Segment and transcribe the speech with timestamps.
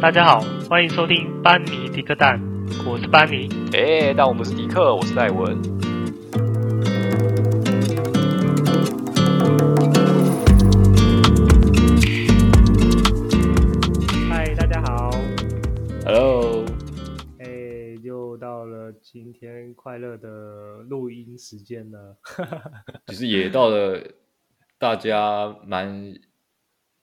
[0.00, 2.40] 大家好，欢迎收听班尼迪克蛋，
[2.86, 3.50] 我是班尼。
[3.74, 5.60] 哎，但我不是迪克，我是戴文。
[14.30, 15.10] 嗨，大家好。
[16.06, 16.64] Hello。
[17.38, 22.16] 哎，又到了今天快乐的录音时间了。
[23.08, 24.02] 其实也到了
[24.78, 26.14] 大家蛮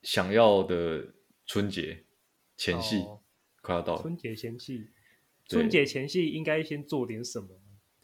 [0.02, 1.04] 想要的
[1.46, 2.02] 春节。
[2.58, 3.22] 前戏、哦、
[3.62, 4.90] 快要到了，春节前戏，
[5.46, 7.48] 春节前戏应该先做点什么？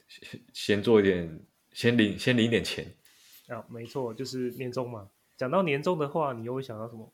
[0.09, 2.95] 先先做一点，先领先领点钱
[3.49, 5.11] 啊，没错，就是年终嘛。
[5.37, 7.13] 讲到年终的话，你又会想到什么？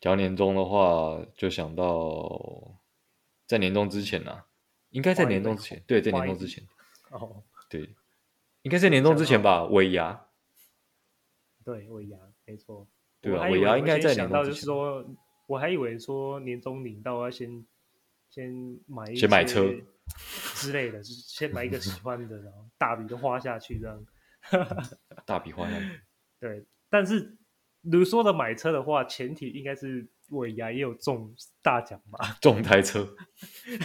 [0.00, 2.80] 讲到年终的话，就想到
[3.46, 4.46] 在年终之前啊，
[4.90, 6.66] 应该在年终之前，对，在年终之前。
[7.10, 7.94] 哦，对，
[8.62, 10.26] 应该在年终之前吧，尾牙。
[11.64, 12.88] 对，尾牙，没错。
[13.20, 14.68] 对啊，尾牙应该在年终之前。
[15.50, 17.66] 我还以为说年终领到要先
[18.28, 19.68] 先买一些先买车
[20.54, 24.06] 之类的，就是先买一个喜欢的，然后大笔都花下去这样。
[25.26, 26.00] 大笔花下去。
[26.38, 27.36] 对，但是
[27.80, 32.20] 如说的买车的话，前提应该是尾牙也有中大奖吧？
[32.40, 33.16] 中台车。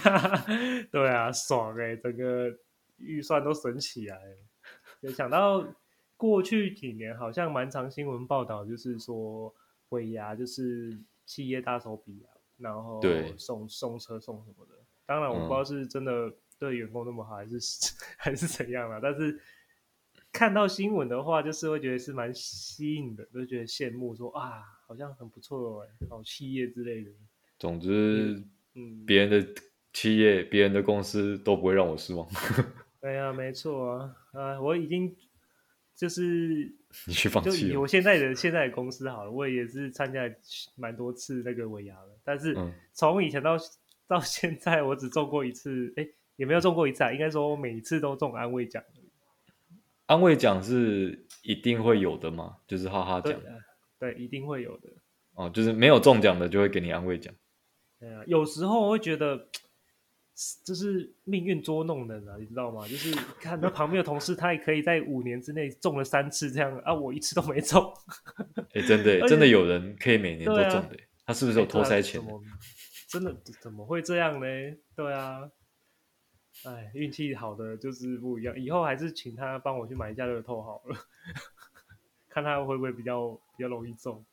[0.92, 2.56] 对啊，爽哎、欸，整个
[2.98, 4.38] 预算都省起来了。
[5.02, 5.66] 有想到
[6.16, 9.52] 过去几年好像蛮常新闻报道，就是说
[9.90, 10.96] 尾牙就是。
[11.26, 13.02] 企业大手笔啊，然后
[13.38, 14.76] 送送车送什么的。
[15.06, 17.60] 当然，我不知道是真的对员工那么好，还是、嗯、
[18.18, 19.00] 还是怎样啊。
[19.02, 19.40] 但是
[20.32, 27.12] 看到新闻的话，就是会觉得是蛮吸引的，就觉得羡慕说，说啊，好像很不错哎，好企业之类的。
[27.60, 29.62] 总之，嗯，别人的
[29.94, 32.28] 企业、别人的公司都不会让我失望。
[33.02, 35.16] 对啊，没错啊，啊，我已经。
[35.96, 36.76] 就是
[37.08, 40.22] 你去放弃，就我现在的现在的公司好了，我也是参加
[40.76, 42.56] 蛮多次那个尾牙了，但是
[42.94, 43.58] 从以前到
[44.08, 48.84] 到现在，我只中过一次，哎、欸，也没有中过一次啊，应该说我每一次都中安慰奖。
[50.06, 52.58] 安慰奖是一定会有的吗？
[52.68, 53.40] 就是哈哈奖？
[54.00, 54.90] 对，一定会有的。
[55.34, 57.34] 哦，就是没有中奖的就会给你安慰奖。
[58.00, 59.48] 对啊，有时候我会觉得。
[60.66, 62.86] 这是命运捉弄人啊，你知道吗？
[62.88, 67.82] 就是看到旁边的同事，他也可以在五年之内中了三次这样啊，我一次都没中。
[68.74, 72.28] 哎、欸，真的，真的有人可以每年都中的，啊、他是不是有偷塞钱、欸？
[73.08, 74.46] 真的怎么会这样呢？
[74.94, 75.50] 对啊，
[76.66, 80.98] 哎，运气好的就是不一样，以后还是请他帮我去买一下乐透好了，
[82.28, 84.26] 看他会不会比较比较容易中。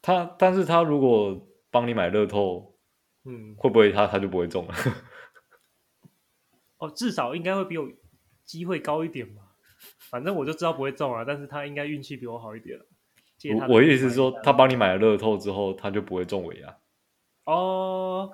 [0.00, 2.74] 他，但是他如果帮你买乐透，
[3.26, 4.74] 嗯，会不会他他就不会中了？
[6.80, 7.88] 哦，至少应该会比我
[8.44, 9.42] 机会高一点吧。
[10.10, 12.80] 反正我就知道不会中啊，但是他应该运气比我好一点。
[13.54, 16.76] 我我意思是说，他帮你买了乐透之后，他就不会中尾牙。
[17.44, 18.32] 哦，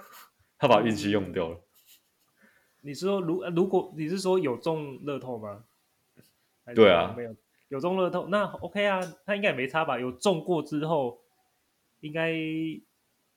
[0.58, 1.60] 他把运气用掉了。
[2.82, 5.64] 你是说，如如果你是说有中乐透吗？
[6.74, 7.36] 对啊，没有
[7.68, 9.98] 有中乐透，那 OK 啊，他应该也没差吧？
[9.98, 11.20] 有中过之后，
[12.00, 12.32] 应该。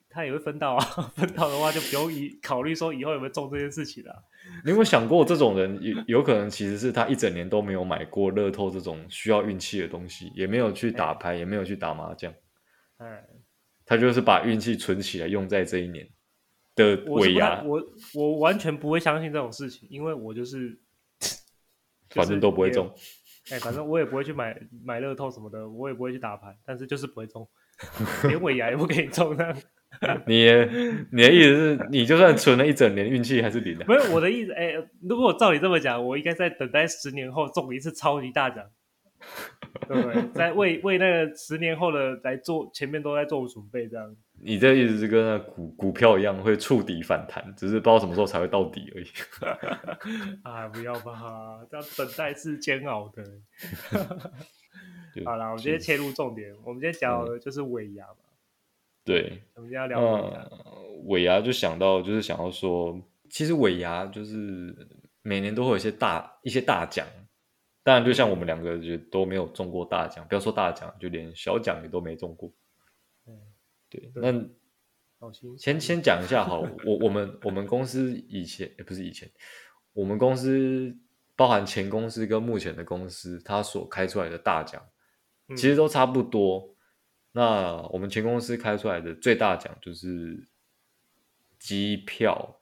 [0.10, 0.84] 他也会分到啊，
[1.16, 4.18] 分到的话就不用以考虑说以后有没有中这件事情了、啊。
[4.64, 12.34] 你有没有想过，这种人有有可能其实是他一整年都没有买过乐透这种需要运气的东西，也没有去打牌，欸、也没有去打麻将。
[12.98, 13.24] 哎，
[13.86, 16.10] 他就是把运气存起来用在这一年
[16.76, 17.62] 的尾牙。
[17.62, 17.82] 我
[18.16, 20.80] 我完全不会相信这种事情，因为我就是，
[21.20, 21.40] 就是、
[22.16, 22.92] 反正都不会中。
[23.52, 27.48] 哎、欸，反正我也不会去买买乐透什么的，我也不会去打牌，但是就是不会中，
[28.28, 29.62] 连尾牙也不给你中那样。
[30.28, 30.46] 你
[31.12, 33.86] 你的意思是你就算存了一整年，运气还是零的？
[33.86, 38.64] 不是，我的意思，哎、欸，如果我照你这么讲，我应该在等待十年后中一次超级大奖，
[39.90, 40.24] 对不对？
[40.34, 44.16] 在为为那个十年后的来做，前面都在做准备，这样。
[44.42, 49.08] 你这意思是跟那股股票一样，会触底反弹，只是不知道什么时候才会到底而已。
[50.44, 53.22] 啊，不要吧，这样等待是煎熬的。
[55.26, 58.29] 好了，我们今天切入重点，我们今天讲的就是尾牙嘛。
[59.10, 60.50] 对，我们要聊尾牙。
[60.52, 62.96] 嗯，尾牙就想到，就是想要说，
[63.28, 64.88] 其实尾牙就是
[65.24, 67.08] 每年都会有一些大一些大奖，
[67.82, 72.54] 当然就像我们两个就都没有中过大奖，不要说大奖，就连小奖也都没中过。
[73.26, 73.36] 嗯，
[73.90, 74.32] 对，那
[75.58, 79.28] 先先讲一下好，我我们我们公司以前也不是以前，
[79.94, 80.96] 我们公司
[81.36, 84.80] 包含前公司跟目前的公司，它所开出来的大奖，
[85.58, 86.76] 其实都差不多。
[87.40, 90.46] 那我们前公司开出来的最大奖就是
[91.58, 92.60] 机票，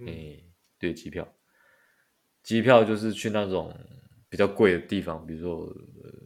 [0.00, 0.06] 哎、嗯。
[0.06, 0.44] 欸，
[0.78, 1.26] 对，机票，
[2.42, 3.74] 机票就是去那种
[4.28, 5.74] 比较贵的地方，比如说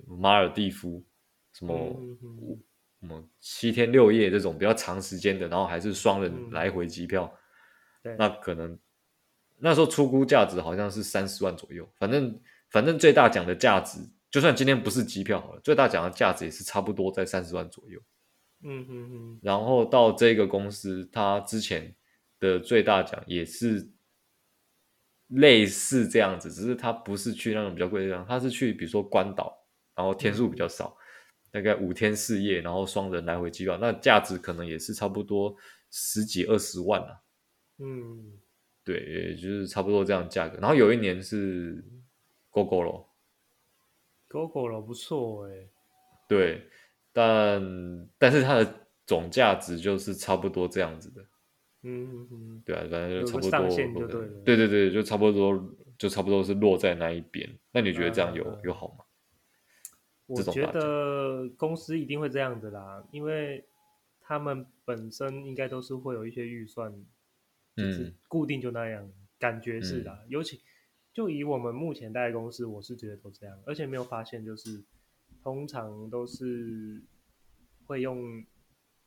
[0.09, 1.01] 马尔蒂夫，
[1.53, 1.97] 什么
[2.99, 7.33] 什么七天六夜这种比较长时间的，然后还是双人来回机票，
[8.03, 8.77] 嗯、那可能
[9.59, 11.89] 那时候出估价值好像是三十万左右。
[12.01, 12.41] 反正
[12.71, 14.01] 反正最大奖的价值，
[14.35, 18.01] 就算今天不是机票好了，最大奖的价值也是差不多在三十万左右。
[18.65, 19.39] 嗯嗯嗯。
[19.41, 21.95] 然后到这个公司，它之前
[22.41, 23.89] 的最大奖也是
[25.29, 29.57] 类似这样子，只是它不是去那种比较贵的地方，它是去比如说关岛，
[29.95, 30.97] 然后天数比较少。
[30.99, 31.01] 嗯
[31.55, 35.55] 大概五天四夜，然后双人来回机票，那价值可能也是差不多
[35.89, 37.21] 十几二十万啊。
[37.79, 38.33] 嗯，
[38.83, 40.59] 对，也就是差不多这样价格。
[40.59, 41.85] 然后有一年是
[44.35, 45.69] Gogoro，Gogoro 不错哎。
[46.27, 46.67] 对，
[47.13, 51.23] 但但是它的总价值就是差不多这样子的。
[51.83, 52.63] 嗯嗯嗯。
[52.65, 54.07] 对啊，反正就差不多。
[54.09, 54.43] 对了。
[54.45, 57.49] 对对对，就差不多，就差不多是落在那一边。
[57.71, 59.05] 那你觉得这样有、嗯、有好吗？
[60.27, 63.63] 我觉得公司一定会这样子啦，因为
[64.23, 66.91] 他们本身应该都是会有一些预算，
[67.77, 70.19] 就是固定就那样，嗯、感觉是啦。
[70.23, 70.63] 嗯、尤其
[71.15, 74.83] 就以我们目前待的公司，我是觉得都这样，而且没有发现就是
[75.43, 77.01] 通常都是
[77.87, 78.45] 会用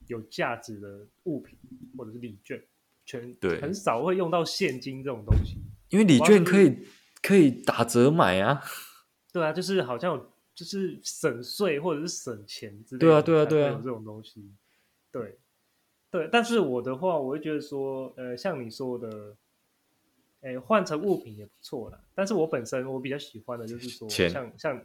[0.07, 1.55] 有价值的物品
[1.95, 2.59] 或者是礼券，
[3.05, 5.57] 全对很少会用到现金这种东西，
[5.89, 6.87] 因为礼券可以
[7.21, 8.59] 可以打折买啊。
[9.31, 10.27] 对啊，就是好像。
[10.57, 14.51] 就是省税或者是省钱之类的，对啊，对啊，对啊，有这种东西，
[15.11, 15.37] 对，
[16.09, 16.27] 对。
[16.31, 19.37] 但是我的话，我会觉得说，呃，像你说的，
[20.47, 21.99] 哎，换成物品也不错啦。
[22.15, 24.81] 但是我本身我比较喜欢的就是说，钱像像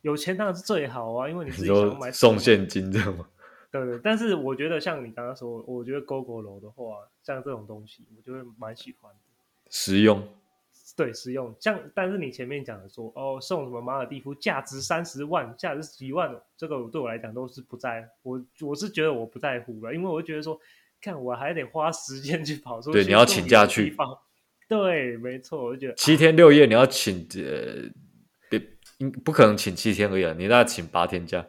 [0.00, 3.28] 有钱当然是最好啊，因为你自己想买送现金这样吗？
[3.70, 4.00] 对对。
[4.02, 9.18] 但是我觉得像你刚刚说，我觉得 Gogoro 的话，像这种东西，我就会蛮喜欢的，
[9.68, 10.26] 实用。
[10.96, 11.54] 对，实用。
[11.60, 20.58] 像，但是你前面讲的说，哦，送什么马尔蒂夫，价值三十万，价值几万，这个对我来讲都是不在，我我是觉得我不在乎了，因为我觉得说，
[21.00, 23.94] 看我还得花时间去跑出去，对，你要请假去。
[24.80, 27.90] 对，没错，我就觉得七天六夜你要请，呃，
[28.50, 28.60] 别，
[29.24, 31.46] 不可能请七天而已，你那请八天假。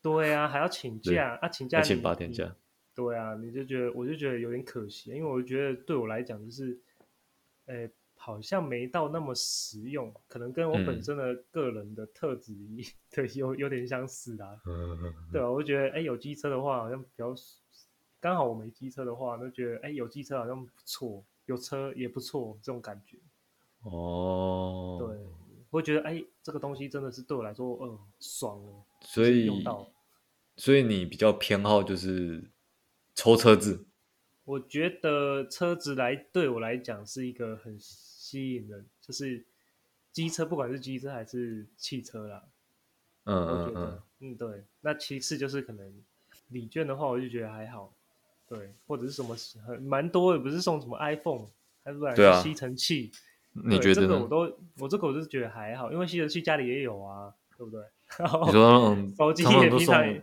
[0.00, 2.54] 对啊，还要请假啊，请假请八天假。
[2.94, 6.80] 对啊，你就觉得，我就觉得有点可惜，因为我觉得对我来讲就是，
[7.66, 7.90] 诶。
[8.16, 12.54] 好像没到那么实用，可能跟我本身的个人的特质
[13.12, 14.48] 对有有点相似啊。
[14.64, 17.34] 嗯嗯、对啊，我就觉得哎，有机车的话好像比较
[18.20, 23.18] 刚好，我没机车的话，就觉得哎，有机车好像不错，有车也不错，这种感觉。
[23.82, 25.16] 哦，对，
[25.70, 28.84] 我会觉得哎，这个东西真的是对我来说，嗯，爽哦。
[29.00, 29.90] 所以用到，
[30.56, 32.50] 所以你比较偏好就是
[33.14, 33.86] 抽车子。
[34.44, 37.78] 我觉得车子来对我来讲是一个很。
[38.24, 39.44] 吸引人就是
[40.10, 42.42] 机车，不管是机车还是汽车啦。
[43.24, 44.64] 嗯我觉得嗯嗯，对。
[44.80, 46.02] 那其次就是可能
[46.48, 47.94] 礼券的话，我就觉得还好。
[48.48, 49.36] 对，或者是什么
[49.66, 51.46] 很蛮多的，不是送什么 iPhone，
[51.84, 53.10] 还是来吸尘器。
[53.52, 57.80] 你觉得这个我都我这个我就觉得还好，因为吸尘器家里也有啊，对不对？
[58.46, 60.22] 你说 手机也平常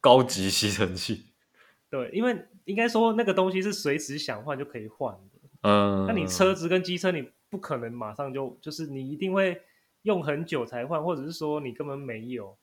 [0.00, 1.26] 高级吸尘器。
[1.90, 5.48] 对，因为应该说那个东西是随时想换就可以换的。
[5.62, 7.30] 嗯，那你车子跟机车你。
[7.48, 9.62] 不可能马上就就是你一定会
[10.02, 12.58] 用很久才换，或者是说你根本没有，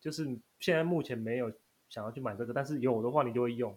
[0.00, 0.24] 就是
[0.58, 1.52] 现在目前没有
[1.90, 3.76] 想要去买这个，但是有的话你就会用。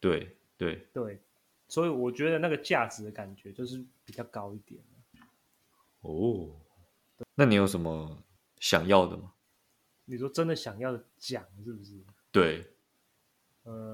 [0.00, 1.20] 对对对，
[1.68, 4.82] 所以我觉得那个价值的感觉就是比较高一点。
[6.00, 6.48] 哦，
[7.34, 8.22] 那你有什么
[8.58, 9.32] 想要的吗？
[10.06, 11.92] 你说真的想要的奖是不是？
[12.32, 12.66] 对。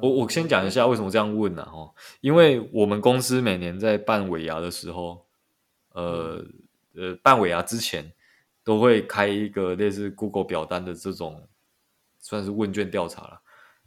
[0.01, 1.63] 我我先讲一下为什么这样问呢？
[1.71, 5.27] 哦，因为我们公司每年在办尾牙的时候，
[5.91, 6.43] 呃
[6.95, 8.11] 呃，办尾牙之前
[8.65, 11.47] 都会开一个类似 Google 表单的这种，
[12.21, 13.43] 算是问卷调查了。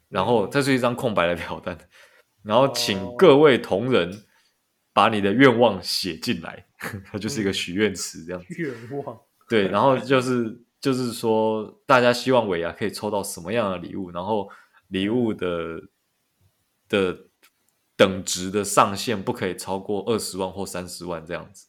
[0.10, 1.76] 然后这是一张空白的表单，
[2.44, 4.26] 然后请各位同仁
[4.94, 6.66] 把你的愿望写进来，
[7.12, 8.56] 它就是一个许愿池这样子。
[8.58, 9.20] 愿望。
[9.48, 14.50] 对，然后就是就是说大家希望尾牙可以抽到什么样的礼物，然后。
[14.90, 15.80] 礼物的
[16.88, 17.16] 的
[17.96, 21.68] 等值的上限不可以超过二十万或三十万这样子，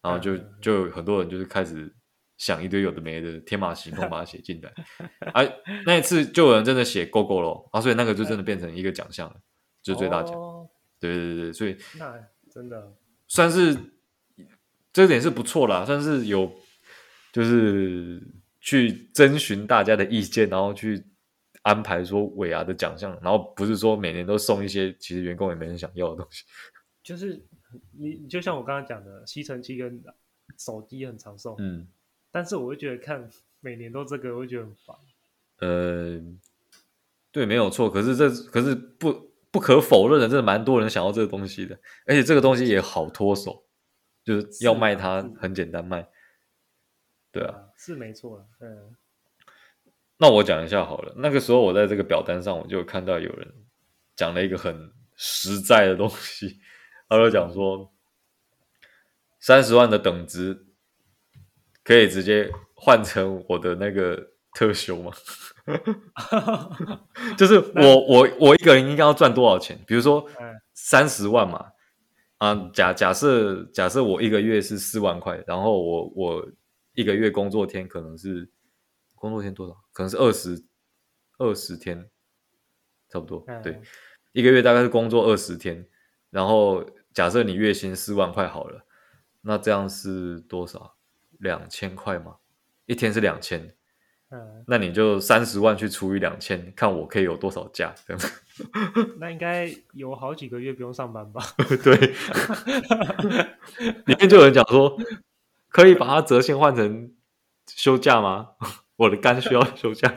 [0.00, 1.92] 然后就就有很多人就是开始
[2.36, 4.72] 想一堆有的没的天马行空把它写进来，
[5.34, 5.52] 哎、啊，
[5.86, 9.40] 那一次就有人真的写 Gogoro，啊，所以那个就真的变成一个奖项了，
[9.86, 10.34] 就是最大奖。
[10.34, 12.18] 哦、对对对，所以那
[12.50, 12.92] 真的
[13.28, 13.76] 算是
[14.92, 16.52] 这点是不错啦，算是有
[17.32, 18.22] 就是
[18.60, 21.04] 去征询大家的意见，然后去。
[21.62, 26.44] 安排说尾牙的奖项，然后不是说每年都送一些其实员工也没人想要的东西。
[27.02, 27.44] 就是
[27.90, 30.00] 你就像我刚刚讲的，吸尘器跟
[30.56, 31.88] 手机很常送，嗯，
[32.30, 33.28] 但是我会觉得看
[33.58, 34.96] 每年都这个，我会觉得很烦。
[35.58, 36.22] 呃，
[37.32, 37.90] 对，没有错。
[37.90, 43.64] 可是这可是不不可否认的，真的蛮多人想要这个东西的，而且这个东西也好脱手，
[44.22, 46.06] 就是要卖它很简单卖。
[47.32, 48.46] 对啊，是没错。
[48.60, 48.94] 嗯，
[50.18, 51.14] 那我讲一下好了。
[51.16, 53.50] 那个时候我在这个表单上，我就看到有人
[54.14, 56.58] 讲了一个很实在的东西，
[57.08, 57.90] 他就讲说，
[59.40, 60.66] 三十万的等值
[61.82, 65.12] 可以直接换成我的那个特休吗？
[67.36, 69.78] 就是我我我一个人应该要赚多少钱？
[69.86, 70.26] 比如说
[70.72, 71.72] 三十万嘛，
[72.38, 76.50] 啊，假假设假设我一个月是四万块，然后我我
[76.94, 78.50] 一个月工作天可能是
[79.14, 79.76] 工作天多少？
[79.92, 80.64] 可能是二十
[81.36, 82.08] 二十天，
[83.10, 83.44] 差不多。
[83.62, 83.78] 对，
[84.32, 85.86] 一个月大概是工作二十天，
[86.30, 86.82] 然后
[87.12, 88.86] 假设你月薪四万块好了，
[89.42, 90.96] 那这样是多少？
[91.38, 92.36] 两千块吗？
[92.86, 93.75] 一天是两千。
[94.30, 98.28] 嗯，那你就三十万去除以两千，看我可以有多少假这样子。
[99.20, 101.40] 那应该有好几个月不用上班吧？
[101.84, 101.94] 对，
[104.04, 104.98] 里面就有人讲说，
[105.68, 107.12] 可以把它折现换成
[107.68, 108.50] 休假吗？
[108.96, 110.12] 我的肝需要休假。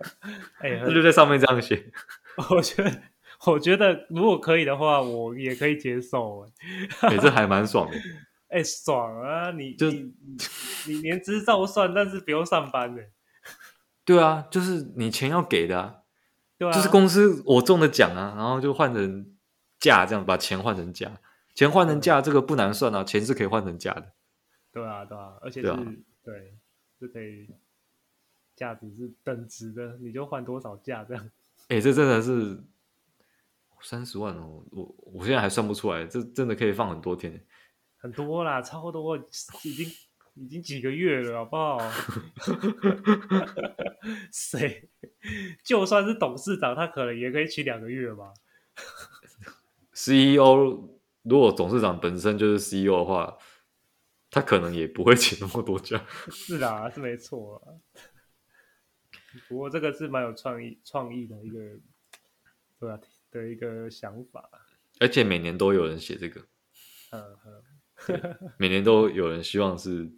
[0.60, 1.92] 哎，那就在上面这样写。
[2.50, 2.92] 我觉得，
[3.46, 6.46] 我觉得如果可以的话，我也可以接受。
[7.00, 7.96] 哎，这还蛮爽的。
[8.48, 9.50] 哎，爽啊！
[9.52, 10.12] 你就你
[10.86, 13.00] 你年资照算，但是不用上班呢。
[14.06, 16.02] 对啊，就是你钱要给的啊，
[16.56, 19.34] 对啊，就是公司我中的奖啊，然后就换成
[19.80, 21.20] 价，这样把钱换成价，
[21.56, 24.12] 钱换成价，这个不难算啊，钱是可以换成价的。
[24.72, 25.84] 对啊，对啊，而且是，对啊，
[26.22, 26.54] 对，
[27.00, 27.50] 是可以
[28.54, 31.30] 价值是等值的，你就换多少价这样。
[31.66, 32.62] 哎，这真的是
[33.82, 37.44] 三十万哦，我我现在还算不出来，这真的可以放很多天，
[37.98, 39.90] 很多啦，超多，已经。
[40.36, 41.78] 已经几个月了，好不好？
[44.30, 44.88] 谁？
[45.64, 48.32] 就算是董事长，他可能也可以请两个月吧。
[49.92, 50.90] CEO
[51.22, 53.38] 如果董事长本身就是 CEO 的话，
[54.30, 56.04] 他可能也不会请那么多假。
[56.30, 57.80] 是啊，是没错。
[59.48, 61.58] 不过这个是蛮有创意、创意的一个，
[62.78, 63.00] 对啊，
[63.30, 64.48] 的一个想法。
[65.00, 66.40] 而且每年都有人写这个。
[67.10, 67.62] 嗯嗯。
[68.58, 70.10] 每年都有人希望是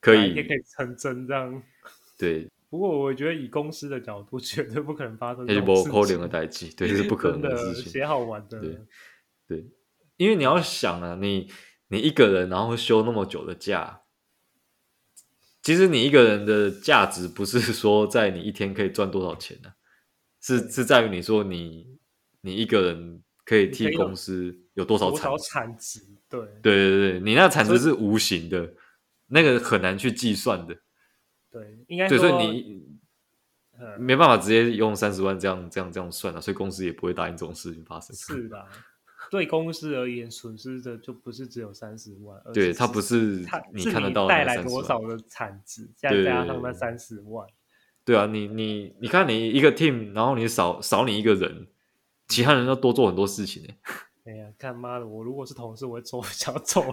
[0.00, 1.62] 可以，也可以成真这样。
[2.18, 5.46] 对，不过我觉得以公司的角度， 绝对不可能发生。
[5.46, 7.92] 这不可能的代际，对， 这是不可能的事情。
[7.92, 8.78] 写好玩的，对，
[9.48, 9.66] 对，
[10.16, 11.50] 因为你要想啊，你
[11.88, 14.02] 你一个人然后休那么久的假，
[15.62, 19.74] 其实你一个人的价值不是说在你一天可以赚多少钱呢、啊？
[20.40, 21.98] 是是在于你说你
[22.42, 26.00] 你一个人可以替公司有多少产值。
[26.28, 28.74] 对对对对，你那产值是无形的，
[29.28, 30.76] 那个很难去计算的。
[31.50, 32.82] 对，应该说对，所以你、
[33.78, 38.14] 嗯、没办法直接用三十万这样这样这样算了，所以公司也不会答应这种事情发生。
[38.16, 38.66] 是的，
[39.30, 47.46] 对公司而言，损失的就不是只有三十万，对，它不是你看得到的带来多少的产值，再加上那三十万。
[48.04, 51.68] 对啊，你你你看，你一个 team，然后你少少你一个人，
[52.28, 53.68] 其他人要多做很多事情呢。
[54.24, 55.06] 哎呀，看妈的！
[55.06, 56.84] 我如果是同事，我会走， 想走。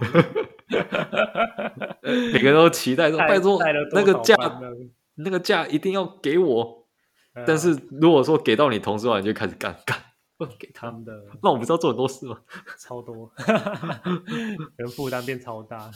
[2.02, 3.58] 每个人都期待说：“拜托，
[3.92, 4.34] 那个价，
[5.14, 6.86] 那个价一定要给我。
[7.34, 9.98] 嗯”但是如果说给到你同事的话，你就开始干干，
[10.36, 11.12] 不给他们的，
[11.42, 12.38] 那我不知道做很多事吗？
[12.78, 13.32] 超多，
[14.76, 15.90] 人负担变超大。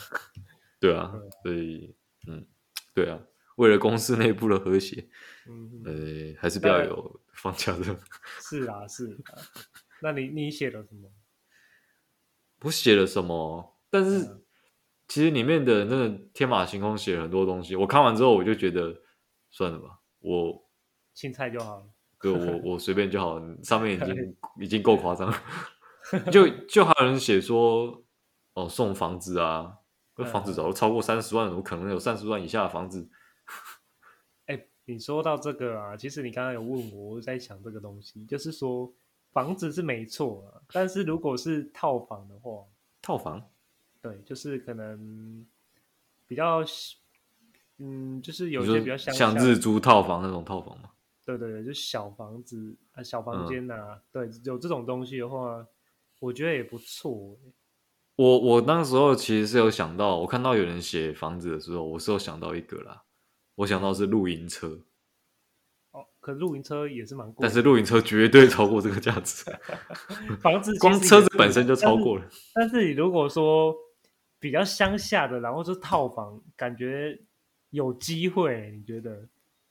[0.80, 1.12] 对啊，
[1.42, 1.94] 所以
[2.26, 2.46] 嗯，
[2.94, 3.18] 对啊，
[3.56, 5.06] 为了公司内部的和谐，
[5.48, 5.92] 嗯，呃，
[6.40, 7.84] 还是不要有放假的。
[8.40, 9.36] 是啊，是啊。
[10.00, 11.10] 那你你写了什么？
[12.66, 13.76] 我写了什么？
[13.88, 14.44] 但是
[15.06, 17.76] 其实里面的那个天马行空写了很多东西。
[17.76, 18.92] 我看完之后，我就觉得
[19.50, 20.68] 算了吧，我
[21.14, 21.86] 青菜就好了。
[22.20, 23.56] 对，我 我随便就好了。
[23.62, 25.42] 上面已经已经够夸张了。
[26.32, 28.04] 就就还有人写说，
[28.54, 29.72] 哦，送房子啊，
[30.16, 33.08] 那房子早就超过三十万，怎么可能有三十万以下的房子？
[34.86, 38.92] 你说到这个啊，其实你刚刚有问我，我在想这个东西，就是说。
[39.36, 42.64] 房子是没错，但是如果是套房的话，
[43.02, 43.50] 套房，
[44.00, 45.46] 对，就是可能
[46.26, 46.64] 比较，
[47.76, 50.88] 嗯，就是有一些比较像日租套房那种套房嘛。
[51.26, 55.66] 对对对，就小房子啊，小房间呐、啊，嗯、对，有这种东西的话，
[56.18, 57.38] 我觉得也不错。
[58.14, 63.02] 我我那时候其实是有想到，我看到有人写房子的时候，我是有想到一个啦，
[63.56, 64.80] 我想到是露营车。
[66.20, 69.44] 可露营车也是蛮贵，但是露营车绝对超过这个价值。
[70.42, 72.28] 房子光车子本身就超过了。
[72.54, 73.74] 但是，你如果说
[74.38, 77.18] 比较乡下的，然后是套房，感觉
[77.70, 79.28] 有机会，你觉得？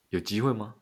[0.10, 0.76] 有机会吗？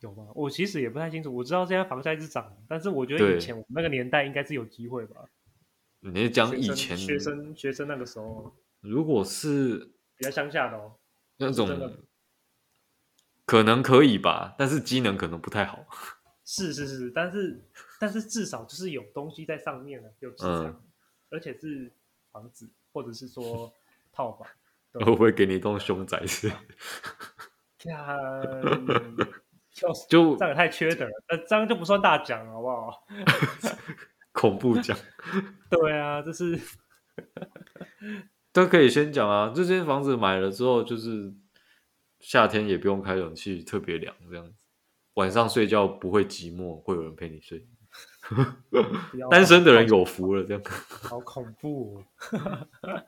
[0.00, 0.26] 有吗？
[0.34, 1.32] 我其实也不太清楚。
[1.34, 5.24] 我知道现在房价一直涨，但是我觉得以前我们那个年代应该是有机会吧。
[6.00, 10.92] 你是讲以前学生学生，学生那个时候，如果是比较乡下的哦，
[11.36, 11.68] 那种
[13.44, 15.84] 可能可以吧，但是机能可能不太好。
[16.44, 17.64] 是是是，但是
[17.98, 20.82] 但是至少就是有东西在上面了，有资产，嗯、
[21.30, 21.92] 而且是
[22.30, 23.72] 房子或者是说
[24.12, 24.46] 套房，
[24.92, 26.52] 会不会给你一栋凶宅是？
[29.72, 33.06] 就就 这样也太缺德了，那这样就不算大奖好不好？
[34.32, 34.96] 恐怖奖。
[35.70, 36.58] 对啊，这是
[38.52, 39.52] 都可以先讲啊。
[39.54, 41.32] 这间房子买了之后，就是
[42.22, 44.54] 夏天也不用开冷气，特别凉，这样子。
[45.14, 47.68] 晚上睡觉不会寂寞，会有人陪你睡。
[49.30, 50.62] 单身的人有福了，这样。
[50.64, 52.04] 好恐怖哦。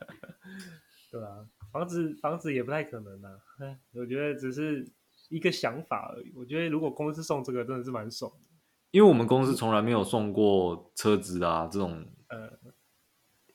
[1.09, 3.31] 对啊，房子房子也不太可能啊。
[3.95, 4.87] 我觉得只是。
[5.29, 6.31] 一个想法而已。
[6.35, 8.47] 我觉得如果公司送这个，真的是蛮爽的。
[8.91, 12.47] 因为我们公司从来没有送过车子啊，这种呃，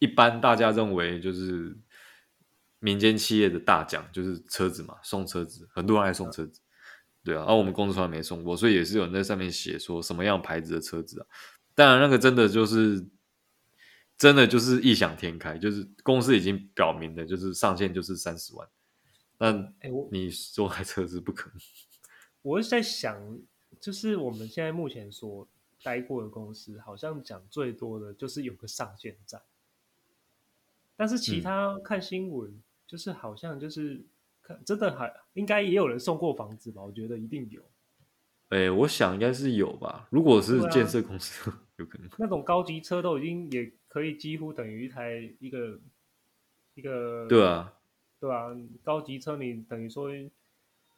[0.00, 1.79] 一般大家认为就是
[2.80, 6.60] 民间企业的大奖就是车子嘛，送车子，很多人爱送车子，
[7.22, 7.44] 对啊。
[7.46, 11.26] 而我们公司从来没送过，所以也是有人在上面写说什么样牌子的车子啊。
[11.75, 13.06] 当然，那个真的就是
[14.18, 18.68] 真的就是异想天开，就是公司已经表明的，就是上限就是三十万。
[19.38, 19.75] 但
[20.10, 21.58] 你说台车子不可能。
[22.42, 23.38] 我是在想，
[23.80, 25.49] 就是我们现在目前所
[25.82, 29.40] 待过的公司，好像讲最多的就是有个上限在。
[30.96, 32.60] 但是其他看新闻，
[32.90, 34.04] 就是好像就是
[34.42, 36.82] 看真的还应该也有人送过房子吧？
[36.82, 37.62] 我觉得一定有。
[38.49, 40.09] 哎、欸，我想应该是有吧。
[40.11, 42.11] 如果是建设公司，啊、有可能。
[42.18, 45.78] 那种高级车都已经也可以几乎等于一台一个
[46.75, 47.28] 一个。
[47.28, 47.73] 对啊。
[48.18, 48.49] 对啊，
[48.82, 50.11] 高级车你等于说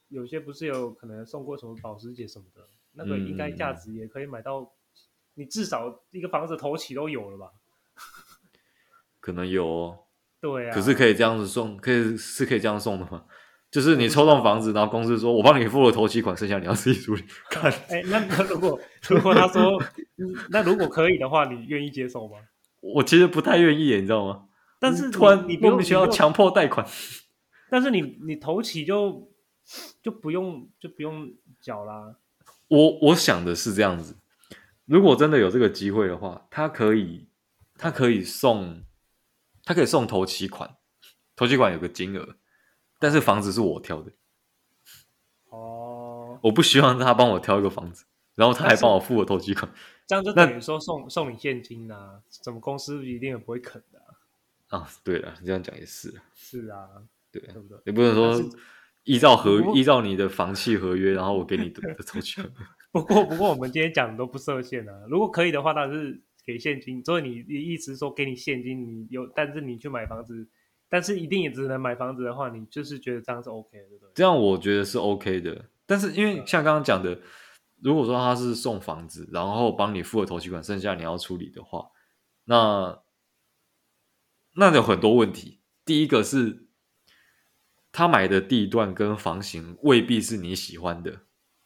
[0.08, 4.72] 有些不是有可能送过什么保时捷什么的，那个应该价值也可以买到，
[5.34, 7.52] 你至少一个房子头起都有了吧？
[9.20, 9.98] 可能有哦。
[10.42, 10.74] 对啊。
[10.74, 13.22] 可是可以这样子送，可以是可以这样送的吗？
[13.72, 17.24] 就是你抽中房子，然后公司说我帮你付了头期款，剩下你要自己处理。
[17.48, 18.78] 看，哎，那那如果
[19.08, 19.82] 如果他说，
[20.50, 22.36] 那如果可以的话，你愿意接受吗？
[22.80, 24.42] 我其实不太愿意，你知道吗？
[24.78, 26.86] 但是突然你莫名其妙强迫贷款，
[27.70, 29.32] 但是你你头期就
[30.02, 32.16] 就不用就不用缴啦。
[32.68, 34.16] 我我想的是这样子，
[34.84, 37.28] 如果真的有这个机会的话，他可以
[37.78, 38.82] 他可以送
[39.64, 40.76] 他可以送头期款，
[41.36, 42.36] 头期款有个金额，
[42.98, 44.12] 但是房子是我挑的。
[45.50, 49.70] 哦，我不希望他帮我挑一个房子，然后他还帮我付了头期款，
[50.06, 54.00] 这样就等于说送送你现金啊，怎么公司一定也不会肯的。
[54.68, 56.14] 啊，对了，你这样讲也是。
[56.34, 56.88] 是啊，
[57.30, 57.78] 对，对不对？
[57.84, 58.50] 也不能说
[59.04, 62.42] 依照合依照你的房契合约，然后我给你的头期。
[62.90, 64.92] 不过，不过我们今天讲的都不设限啊。
[65.10, 67.04] 如果可以的话，当然是给现金。
[67.04, 70.48] 所以你你意思说给你现金，你有，但是你去买房子，
[70.88, 74.10] 但是一定也只能买房子的话，你就是觉得这样是 OK 的，对不对？
[74.14, 75.64] 这样我觉得是 OK 的。
[75.86, 77.20] 但是因为像刚刚讲的，
[77.80, 81.88] 如果说他是送房子，然后帮你付了头期款，剩下你要处理的话，
[82.44, 83.02] 那。
[84.54, 85.62] 那有很多问题。
[85.82, 86.66] 第一个是，
[87.90, 91.10] 他买的地段跟房型未必是你喜欢的，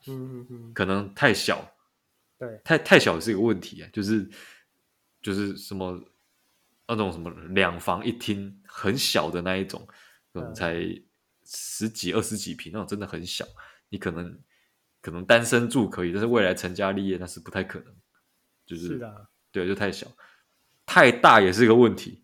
[0.07, 1.75] 嗯嗯嗯，可能太小，
[2.39, 4.31] 对，太太小是一个问题啊，就是
[5.27, 6.01] 就是什么
[6.87, 9.85] 那种什么两房一厅很小的那一种，
[10.33, 10.77] 可能才
[11.45, 13.45] 十几二十几平那种，真的很小。
[13.89, 14.39] 你可能
[15.03, 17.93] 可能单身住可以，但是未来成家立业那是不太可能，
[18.65, 20.07] 就是，是的，对，就太小，
[20.87, 22.23] 太大也是一个问题。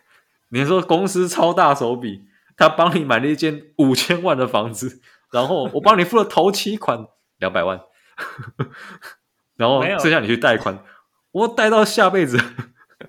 [0.52, 5.00] 你说公司超大手笔，他帮你买了一间五千万的房子，
[5.32, 7.06] 然后我帮你付了头期款
[7.38, 7.80] 两百万，
[9.56, 10.84] 然后剩下你去贷款，
[11.32, 12.38] 我带到下辈子，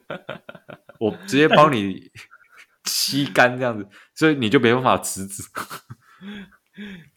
[1.00, 2.12] 我直接帮你
[2.86, 5.44] 吸干这样子，所以你就没办法辞职。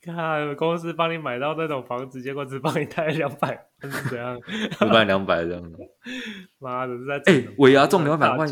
[0.02, 4.36] 看公司帮你买到那种房子，结果只帮你贷两百，是怎样？
[4.82, 5.78] 五百两百这样子，
[6.58, 8.48] 妈的是在哎，尾牙中两百万。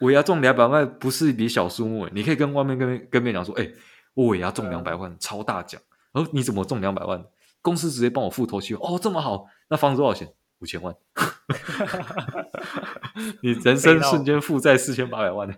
[0.00, 3.74] 尾牙中两百万不是一笔小数目，你可以跟外面跟跟别人讲说，哎、欸，
[4.14, 5.80] 我尾牙中两百万，嗯、超大奖。
[6.12, 7.24] 然后你怎么中两百万？
[7.62, 10.28] 公司直接帮我付头期，哦，这么好，那房子多少钱？
[10.58, 10.94] 五千万。
[13.42, 15.54] 你人生瞬间负债四千八百万呢，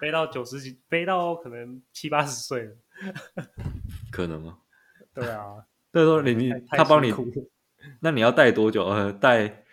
[0.00, 2.76] 背 到九十几，背到可能七八十岁了，
[4.10, 4.58] 可能吗？
[5.14, 7.12] 对啊，那时候你你他帮你，
[8.00, 8.84] 那你要贷多久？
[8.84, 9.64] 呃，贷。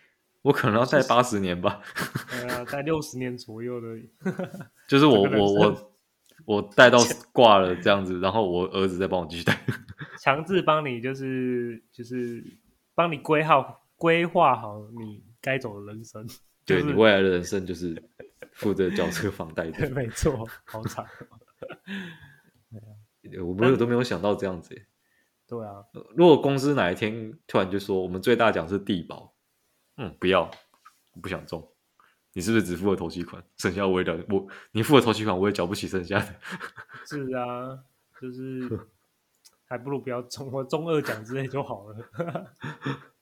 [0.43, 1.81] 我可能要贷八十年吧，
[2.29, 3.87] 对啊，贷六十年左右的，
[4.87, 5.91] 就是我我我
[6.45, 6.99] 我贷到
[7.33, 9.59] 挂了这样子，然后我儿子再帮我继续贷，
[10.21, 12.41] 强制帮你就是就是
[12.95, 16.25] 帮你规划规划好你该走的人生，
[16.65, 18.01] 对、 就是、你未来的人生就是
[18.53, 21.05] 负责交车房贷的， 没错，好惨。
[23.43, 24.86] 我们都没有想到这样子耶。
[25.47, 25.83] 对啊，
[26.15, 29.33] 如果公司哪一天突然就说我们最大奖是地保，
[29.97, 30.49] 嗯，不要，
[31.13, 31.67] 我不想中。
[32.33, 36.36] 你是不是只付了头期款，剩下我也了我你付了头期款，我也缴不起剩下的。
[37.05, 37.79] 是啊，
[38.21, 38.79] 就是
[39.65, 42.53] 还不如不要中，我中二奖之类就好了，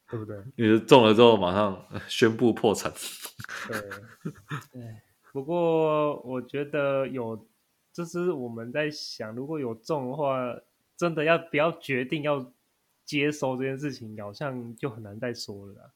[0.10, 0.38] 对不对？
[0.56, 2.92] 你中了之后马上宣布破产。
[4.72, 4.82] 对，
[5.34, 7.48] 不过我觉得有，
[7.92, 10.56] 就是我们在想，如果有中的话，
[10.96, 12.54] 真的要不要决定要
[13.04, 15.92] 接收这件事情，好像就很难再说了啦。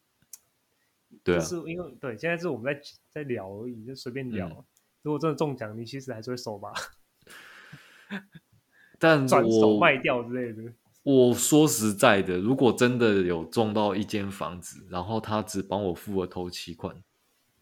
[1.24, 4.48] 对、啊，就是因为对，现在是我们在在聊而已，就随便聊。
[4.48, 4.64] 嗯、
[5.04, 6.74] 如果真的中奖，你其实还是会收吧？
[8.98, 10.74] 但转手卖掉之类的。
[11.12, 16.96] 我说实在的，如果真的有中到一间房子，然后他只帮我付了头期款，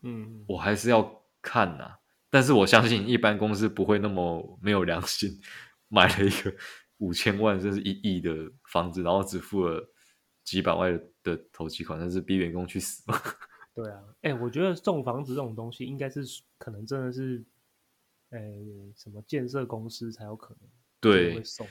[0.02, 2.00] 嗯，我还是要看呐、啊。
[2.30, 5.40] 但是我相信一般公司不会那么没有良心，
[5.88, 6.54] 买了一个
[6.98, 9.90] 五千万甚至一亿的房子，然后只付了
[10.44, 13.18] 几百万的头期款，那是逼员工去死吗？
[13.74, 16.22] 对啊，哎、欸，我觉得送房子这种东西，应该是
[16.58, 17.46] 可能真的是，
[18.98, 21.66] 什么建设公司才有可能对会送。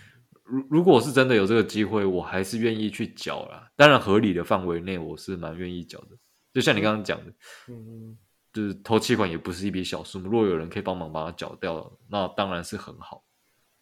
[0.46, 3.70] 如如果是真的有这个机会，我还是愿意去缴啦。
[3.76, 6.16] 当然，合理的范围内，我是蛮愿意缴的。
[6.52, 7.32] 就像你刚刚讲的，
[7.68, 8.18] 嗯嗯，
[8.52, 10.28] 就是头期款也不是一笔小数目。
[10.28, 13.24] 如果有人可以帮忙把它缴掉，那当然是很好。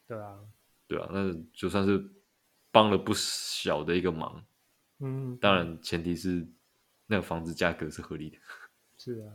[0.09, 0.38] 对啊，
[0.88, 2.05] 对啊，那就算是
[2.72, 4.44] 帮了不小的一个忙。
[5.00, 6.46] 嗯，当然前提是。
[7.07, 8.38] 那个房子价格是合理的，
[8.96, 9.29] 是啊，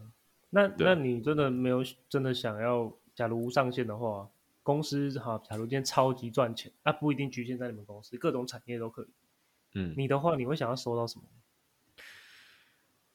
[0.50, 2.92] 那那你真的没有真的想要？
[3.13, 4.28] 假如无上限的话，
[4.63, 9.08] 公司哈，假如今天超级赚钱，那不一定局限在你们公司，各种产业都可以。
[9.74, 11.26] 嗯，你的话，你会想要收到什么？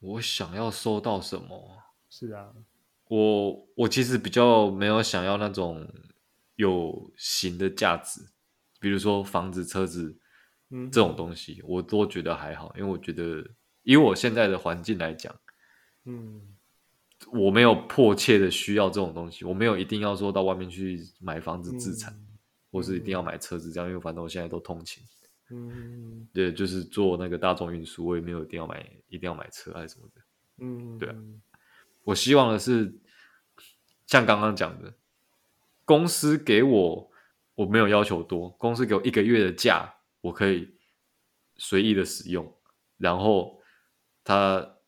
[0.01, 1.83] 我想要收到什么？
[2.09, 2.53] 是啊，
[3.09, 5.89] 我我其实比较没有想要那种
[6.57, 8.21] 有形的价值，
[8.81, 10.19] 比如说房子、车子，
[10.71, 13.45] 嗯，这种东西，我都觉得还好，因为我觉得。
[13.87, 15.39] 以我现在的环境来讲，
[16.07, 16.54] 嗯，
[17.33, 22.27] 我没有迫切的需要这种东西，我没有一定要说到外面去买房子自产，嗯、
[22.71, 25.03] 或是一定要买车子这样，因为反正我现在都通勤，
[25.51, 30.21] 嗯，对，就是做那个大众运输，我也没有一定要买，一定要买车还是什么的，
[30.59, 31.15] 嗯，对啊，
[32.05, 32.95] 我希望的是
[34.07, 34.95] 像刚刚讲的，
[35.85, 37.11] 公司给我，
[37.55, 40.75] 我没有要求多，公司给我一个月的假，我可以
[41.57, 42.55] 随意的使用，
[42.99, 43.61] 然后。
[44.27, 44.79] 他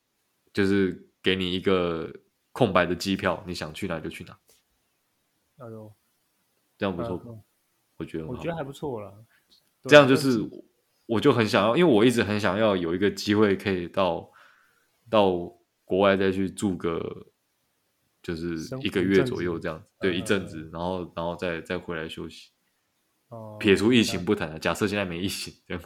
[0.51, 2.11] 就是给你一个
[2.57, 4.39] 空白的机票，你想去哪就去哪。
[5.59, 5.93] 哎呦，
[6.79, 7.43] 这样不错，嗯、
[7.99, 9.13] 我觉得我觉得还不错了。
[9.83, 10.41] 这样就是，
[11.05, 14.33] 我就很想要，因为我一直很想要有一个机会可以到
[15.11, 15.31] 到
[15.85, 17.27] 国外再去住个，
[18.23, 22.53] 就是一个月左右这样，对，一阵子，然后然后再再回来休息。
[23.29, 25.83] 哦，撇除疫情不谈了，假设现在没疫情这样。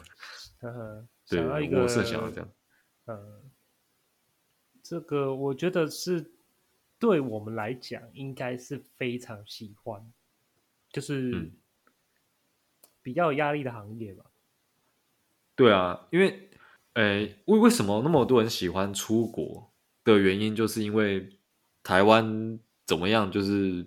[1.27, 1.41] 对，
[1.75, 2.49] 我是想要这样。
[3.07, 3.51] 嗯，
[4.81, 6.33] 这个我觉得是
[7.01, 10.13] 对我们来讲，应该是非常喜欢，
[10.91, 11.51] 就是
[13.01, 14.25] 比较有压力的行业吧。
[15.55, 16.51] 对啊，因为，
[16.93, 21.39] 诶，为为什么那么多人喜欢出国的原因，就是因为
[21.81, 23.31] 台湾怎么样？
[23.31, 23.85] 就是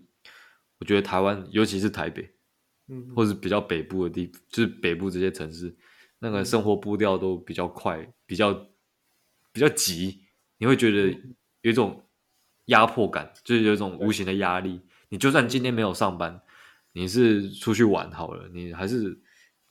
[0.80, 2.34] 我觉得台湾，尤其是台北，
[2.88, 5.76] 嗯，或是比较北部的地，就是北部这些城市，
[6.18, 8.66] 那个生活步调都比较快，比较。
[9.52, 10.24] 比较急，
[10.58, 11.16] 你会觉得
[11.60, 12.03] 有一种
[12.66, 14.80] 压迫感，就是有一种无形的压力。
[15.08, 16.40] 你就算今天没有上班，
[16.92, 19.18] 你是出去玩好了，你还是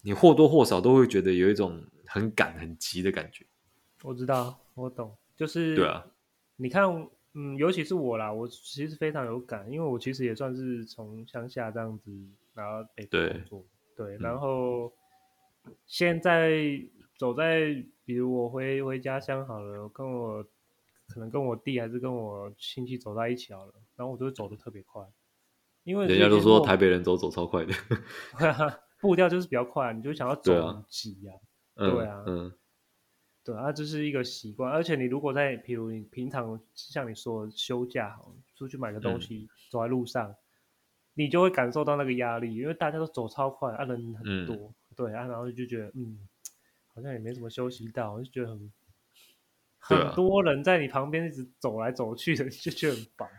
[0.01, 3.45] 你或多或少都会觉得有一种很赶、很急的感觉。
[4.03, 6.05] 我知道，我懂，就是对啊。
[6.55, 6.83] 你看，
[7.33, 12.11] 嗯，尤其是我啦，我其实非常有感，因为我其实也算是从乡下这样子，
[12.53, 13.65] 然后北工作，
[13.97, 14.93] 对，对，然后
[15.85, 16.51] 现在
[17.17, 17.83] 走在。
[18.05, 20.45] 比如我回回家乡好了，跟我
[21.13, 25.07] 可能跟我弟还是跟我亲戚走在一起好了，然后我就会走的特别快，
[25.83, 27.73] 因为人家都说台北人走走超快的，
[28.99, 31.33] 步调就是比较快，你就想要走很急呀，
[31.75, 32.51] 对啊，嗯，
[33.43, 40.35] 对啊，这是一个习惯，而且你如果在，比如你平常像你说休假好，出去买个东西，嗯、走在路上，
[41.13, 46.27] 你就会感受到那个压力，因为大家都走超快，啊人很多，嗯、对啊，然后就觉得嗯。
[46.95, 48.82] 好像也没什么休息到，我就觉得很、啊、
[49.83, 53.29] 很多人在你旁边一直走来走去的，就觉得很烦。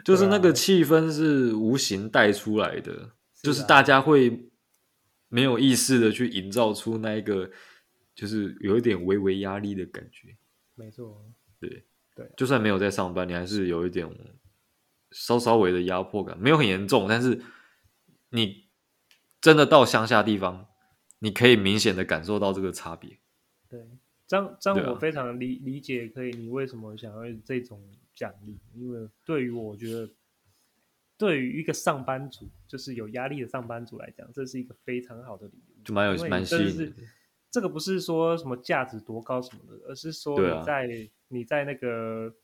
[0.04, 3.10] 就是那个气氛是无形带出来的，啊、
[3.42, 4.48] 就是大家会
[5.28, 7.50] 没有意识的去营造出那一个，
[8.14, 10.36] 就是有一点微微压力的感觉。
[10.74, 11.24] 没错，
[11.60, 11.84] 对。
[12.16, 14.08] 对，就算没有在上班，你还是有一点
[15.10, 17.42] 稍稍微的压迫感，没有很严重，但是
[18.28, 18.68] 你
[19.40, 20.68] 真的到乡下地方，
[21.18, 23.18] 你可以明显的感受到这个差别。
[23.68, 23.80] 对，
[24.26, 27.82] 这样这样我非常理理解，可以你为什么想要这种
[28.14, 30.10] 奖励，因为对于我觉得。
[31.16, 36.92] 对于一个上班族，就是有压力的上班族来讲，这是一个非常好的礼物，就蛮有蛮吸引的。
[37.52, 42.34] 这个不是说什么价值多高什么的，而是说你在、啊、你在那个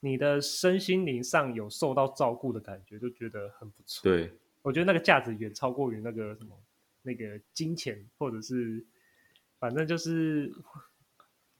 [0.00, 4.02] 你的身心灵上有受到照顾的感觉，就觉得很不错。
[4.02, 4.30] 对，
[4.60, 6.54] 我觉得那个价值远超过于那个什么
[7.00, 8.84] 那个金钱，或者是
[9.58, 10.52] 反正就是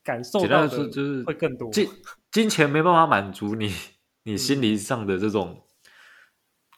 [0.03, 1.71] 感受到的就是会更多。
[1.71, 1.89] 金
[2.31, 3.73] 金钱没办法满足你
[4.25, 5.65] 你心理上的这种。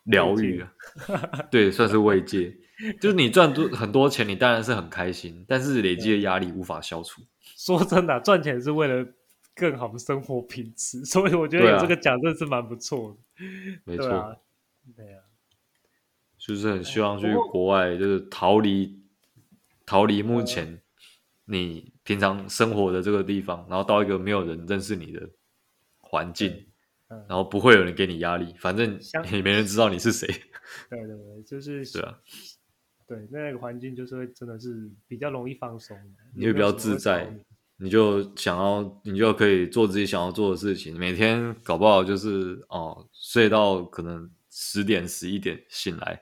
[0.04, 0.70] 疗愈啊，
[1.50, 2.54] 对，算是慰藉。
[3.00, 7.22] 就是你赚多很多钱，你当然是很开心，但是累积的压力无法消除。
[7.56, 9.06] 说真的，赚钱是为了
[9.54, 13.44] 更好的生活品质，所以我觉得有这个奖真是蛮不错的。
[13.84, 14.36] 没错，
[14.94, 15.24] 对啊，
[16.36, 19.02] 就是很希望去国外，就是逃离
[19.86, 20.82] 逃离目前
[21.46, 25.28] 你平常生活的这个地方，然后到一个没有人认识你的
[26.00, 26.66] 环境。
[27.28, 28.98] 然后不会有人给你压力，反正
[29.30, 30.26] 也没人知道你是谁。
[30.90, 32.18] 对对对，就是 对啊，
[33.06, 35.96] 对那个环境就是会真的是比较容易放松，
[36.34, 37.32] 你会比较自在，
[37.76, 40.98] 你就想要你就可以做自己想要做的事情。
[40.98, 46.20] 每天搞不好就是哦，睡到可能十点十一点醒来，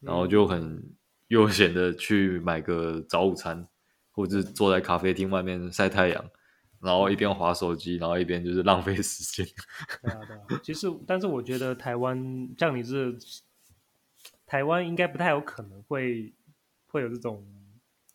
[0.00, 0.82] 然后就很
[1.28, 3.68] 悠闲的去买个早午餐，
[4.12, 6.30] 或者是坐在咖啡厅外面晒太阳。
[6.80, 9.46] 然后一边划手机，然后一边就是浪费时间。
[10.00, 10.60] 对啊，对啊。
[10.62, 13.18] 其实，但是我觉得台湾像你是
[14.46, 16.32] 台湾，应该不太有可能会
[16.86, 17.46] 会有这种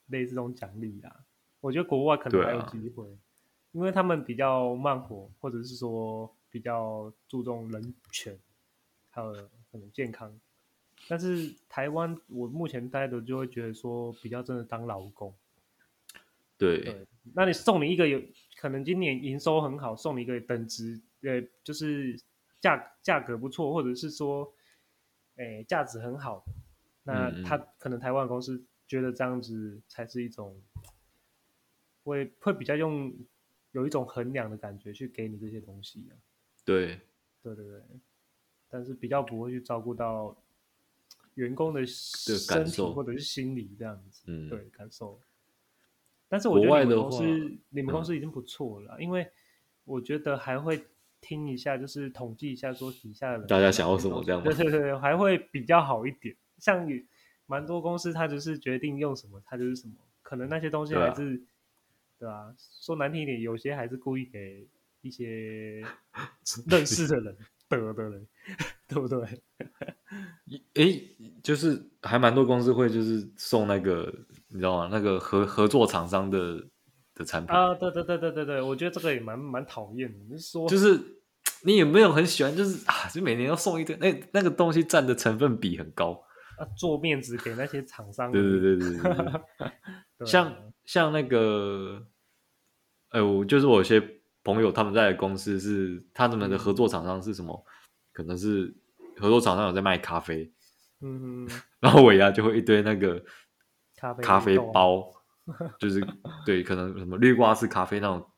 [0.07, 1.15] 类似这种奖励啊。
[1.61, 3.13] 我觉得国外可能还有机会，啊、
[3.71, 8.35] 因为他们比较慢活，或者是说比较注重人权，
[9.11, 9.31] 还有
[9.71, 10.35] 可能健康。
[11.07, 15.31] 但是台湾，我目前待的就会觉得说比较真的当劳工。
[16.57, 18.21] 对，对，那你送你一个有。
[18.57, 22.19] 可能今年营收很好，送你一个等值，呃，就是
[22.59, 24.51] 价价格不错，或者是说，
[25.35, 26.53] 诶，价值很好的。
[27.03, 30.59] 那他可能台湾公司觉得这样子才是一种，
[32.03, 33.13] 会会比较用
[33.73, 36.17] 有一种衡量的感觉去给你这些东西啊。
[36.63, 36.99] 对，
[37.43, 37.81] 对对对，
[38.67, 40.35] 但是比较不会去照顾到
[41.35, 45.21] 员工的身体或者是心理这样子，嗯，对，感受。
[46.27, 47.23] 但是我觉得你们公司，
[47.69, 49.27] 你们公司已经不错了，嗯，因为
[49.83, 50.83] 我觉得还会
[51.21, 56.35] 听一下，就是统计一下说底下的人大家想要什么这样，对 对对，还会比较好一点。
[56.57, 56.87] 像
[57.45, 61.43] 蛮多公司，他就是决定用什么，他就是什么，可能那些东西还是，
[62.17, 64.67] 对啊，说难听一点，有些还是故意给
[65.01, 65.83] 一些
[66.67, 67.37] 认识的人
[67.69, 68.27] 得的人，
[68.87, 69.19] 对不对？
[70.75, 74.13] 诶，就是还蛮多公司会就是送那个。
[74.47, 74.87] 你知道吗？
[74.89, 76.63] 那个合合作厂商的
[77.13, 80.17] 的产品啊，对对对对对对，我觉得这个也蛮蛮讨厌的。
[80.29, 80.97] 你是说，就是
[81.63, 82.55] 你有没有很喜欢？
[82.55, 86.11] 就是啊，就每年要送一堆，那那个东西占的成分比很高
[86.57, 88.31] 啊，做面子给那些厂商。
[88.31, 89.01] 对对对对对，
[90.19, 92.01] 对 像像那个，
[93.09, 94.01] 哎，我就是我有些
[94.41, 97.65] 朋友他们在公司是他们的合作厂商是什么？
[97.67, 97.71] 嗯、
[98.15, 98.73] 可能是
[99.19, 100.51] 合作厂商有在卖咖啡，
[101.01, 101.47] 嗯，
[101.79, 103.23] 然后尾牙就会一堆那个。
[103.97, 105.09] 咖啡，咖啡包，
[105.79, 106.05] 就是
[106.45, 108.29] 对，可能什么绿挂式咖啡那种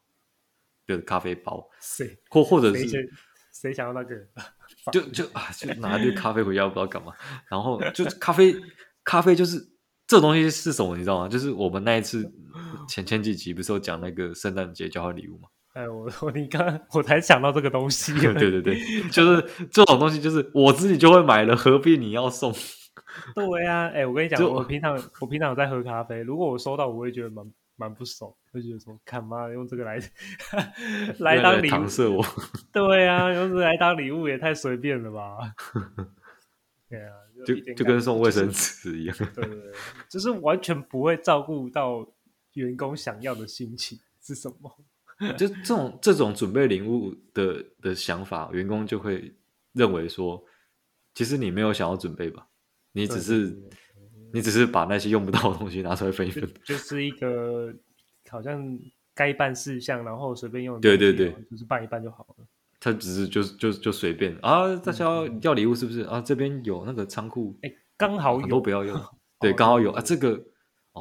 [0.85, 3.09] 的咖啡包，谁或或者是谁，
[3.51, 4.15] 谁想要那个，
[4.93, 7.11] 就就啊，就拿一堆咖啡回家不知道干嘛，
[7.49, 8.55] 然后就咖啡
[9.03, 9.67] 咖啡就是
[10.05, 11.27] 这东西是什么你知道吗？
[11.27, 12.31] 就是我们那一次
[12.87, 15.49] 前前几集不是有讲那个圣诞节交换礼物吗？
[15.77, 18.75] 哎，我我你刚我才想到这个东西， 对对对，
[19.11, 22.51] 就是这种东西就是我自己就会买了，何必你要送？
[23.35, 29.99] 对呀、啊，哎、欸，我跟你讲，我平常我平常有在喝咖啡，如果我收到，我会觉得蛮蛮不爽，会觉得说，看妈用这个来
[31.19, 32.23] 来当礼物。
[32.71, 35.37] 对呀、啊，用这个来当礼物也太随便了吧？
[36.89, 37.13] 对啊，
[37.45, 39.71] 就就，就跟送卫生纸一样，对对对，
[40.09, 42.03] 就是完全不会照顾到
[42.53, 44.75] 员工想要的心情是什么？
[45.37, 49.33] 就这种这种准备礼物的的想法，员工就会
[49.73, 50.43] 认为说，
[51.13, 52.47] 其实你没有想要准备吧？
[52.91, 53.57] 你只是，
[54.33, 57.73] 你只是把那些用不到的东西拿出来分一分，就，就是一个
[58.29, 58.79] 好像
[59.13, 60.79] 该办事项，然后随便用。
[60.81, 62.45] 对对对，就是办一办就好了。
[62.79, 65.05] 他只是就就就随便啊，大家
[65.41, 66.21] 要礼物是不是啊？
[66.21, 68.95] 这边有那个仓库，哎，刚好有，都不要用。
[69.41, 70.39] 对，刚好有啊，这个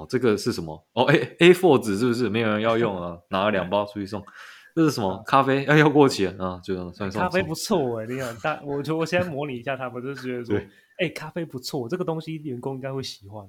[0.02, 0.87] 哦，这个是什么？
[0.92, 3.18] 哦，，A A four 纸是不是没有人要用啊？
[3.30, 4.24] 拿了两包出去送。
[4.74, 5.64] 这是什么咖啡？
[5.64, 6.61] 哎，要过期了啊！
[6.62, 7.24] 就算算。
[7.24, 10.54] 咖啡不错哎，你想，但，我就我先模拟一下，他们就觉得说，
[10.98, 13.42] 哎，咖啡不错，这个东西员工应该会喜欢。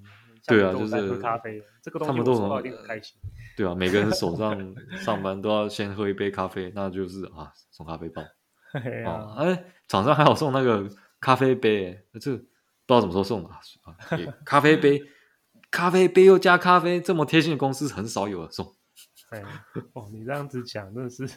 [0.45, 3.19] 对啊，就是喝咖啡，这个东西他们都很一定很开心。
[3.57, 8.21] 对啊，每个人手上上班都要先喝一杯咖啡，那就是啊，送咖啡包。
[9.05, 10.87] 啊，哎，厂商还有送那个
[11.19, 12.45] 咖啡杯，这不知
[12.85, 13.59] 道什么时候送的啊？
[14.45, 15.03] 咖啡杯，
[15.69, 18.73] 咖啡杯又加咖啡，这么贴心的公司很少有的送。
[19.29, 19.43] 哎，
[19.93, 21.27] 哦，你这样子讲，真的是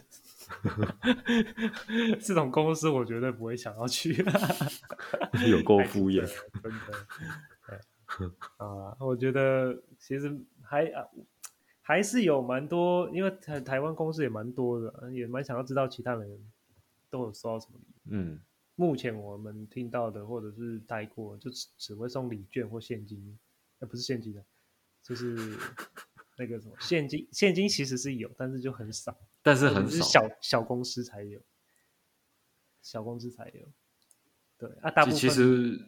[2.23, 4.13] 这种公司，我绝对不会想要去。
[5.51, 6.25] 有够敷衍，
[6.63, 8.31] 真的。
[8.59, 11.05] 啊，我觉得其实还啊，
[11.83, 16.29] 还是有蛮多，因为台台湾公司也蛮多的，也蛮想要知道其他人
[17.11, 17.87] 都有收到什么礼。
[18.11, 18.41] 嗯，
[18.77, 23.37] 目前我们听到的或者是带过，就只只会送礼券或现金，
[23.81, 24.45] 呃，不是现金的，
[25.03, 25.59] 就是。
[26.37, 31.39] 那个什么现金，现金其实是有，但是就很少，但是很少，是小小公司才有，
[32.81, 33.69] 小公司才有。
[34.57, 35.79] 对啊，大部分其实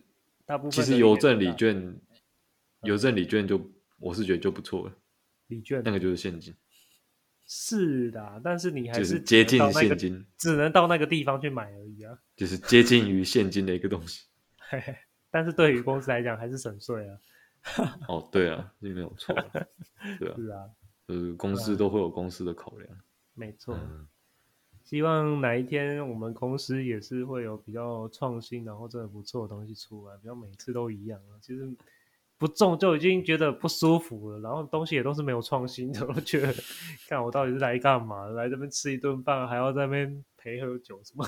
[0.44, 1.98] 大部分其实邮政礼券，
[2.82, 4.94] 邮政礼券就我是觉得就不错了。
[5.46, 6.54] 礼券那个就是现金，
[7.46, 12.18] 是的，但是你还是、就是、接近现金，只能到那个地方去买而已啊。
[12.36, 14.26] 就是接近于现金的一个东西，
[15.32, 17.18] 但是对于公司来讲还是省税啊。
[18.08, 19.34] 哦，对啊，是没有错，
[20.18, 20.70] 对啊，是啊，
[21.06, 22.90] 呃，公司都会有公司的考量，
[23.34, 23.74] 没错。
[23.76, 24.06] 嗯、
[24.82, 31.38] 希望哪一天我们公司也是会有比较创新，然后真的不错的东西出来，不要每次都一样啊。
[31.40, 31.72] 其实
[32.42, 36.52] 不中就已经觉得不舒服了，然后东西也都是没有创新的，我觉得，
[37.08, 38.26] 看我到底是来干嘛？
[38.30, 40.24] 来这边吃一顿饭，还要在那边。
[40.44, 41.24] 陪喝酒什么？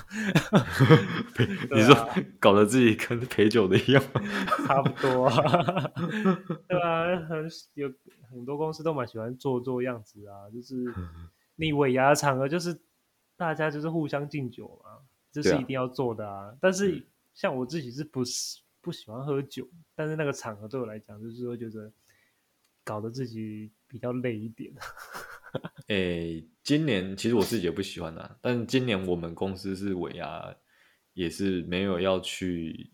[1.72, 1.94] 你说
[2.40, 4.03] 搞得自己跟陪酒的一样，
[4.66, 5.92] 差不多啊，
[6.66, 7.88] 对啊，很有
[8.29, 10.92] 很多公司都蛮喜欢做做样子啊，就是
[11.55, 12.77] 你尾牙场合就是
[13.37, 14.90] 大家就是互相敬酒嘛，
[15.31, 16.53] 这是一定要做的啊。
[16.61, 21.90] 但是像我自己是不是不喜欢喝酒，但是那个场合对我来讲就是会觉得
[22.85, 24.75] 搞得自己比较累一点。
[25.88, 30.55] 诶、欸，今年其实我自己也不喜欢的，但今年我们公司是尾牙，
[31.14, 32.90] 也是没有要去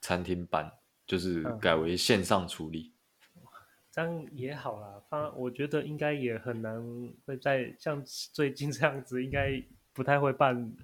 [0.00, 0.72] 餐厅办，
[1.06, 2.92] 就是改为线上处理。
[3.36, 3.42] 嗯、
[3.92, 6.82] 这样也好啦，反我觉得应该也很难
[7.24, 9.62] 会在像最近这样子，应该
[9.92, 10.74] 不太会办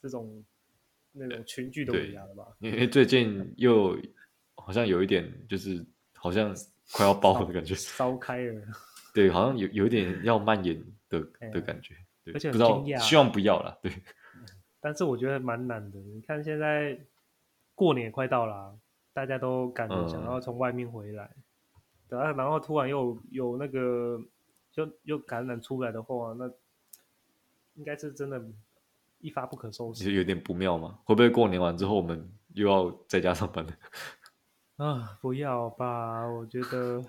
[0.00, 0.42] 这种
[1.18, 2.46] 那种群聚的尾牙了吧？
[2.60, 3.98] 因为最近又
[4.54, 6.54] 好像有一点，就是好像
[6.92, 8.62] 快要爆的感觉，烧开了。
[9.12, 10.78] 对，好像有有一点要蔓延
[11.08, 13.92] 的、嗯、的感觉，对，而且不知道，希望不要了，对。
[14.80, 16.96] 但是我觉得蛮难的，你看现在
[17.74, 18.74] 过年快到了、啊，
[19.12, 24.22] 大家都赶着想要从外面回来，嗯、对啊，然后突然又有那个
[24.70, 26.48] 就又感染出来的话，那
[27.74, 28.40] 应该是真的，
[29.20, 29.98] 一发不可收拾。
[29.98, 33.72] 其实有点不妙嘛，会不会过年完之后我们又要在家上班了？
[34.76, 37.04] 啊，不要吧，我觉得。